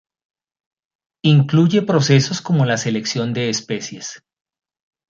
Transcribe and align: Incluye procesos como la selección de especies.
Incluye 1.23 1.83
procesos 1.83 2.41
como 2.41 2.65
la 2.65 2.77
selección 2.77 3.33
de 3.33 3.49
especies. 3.51 4.23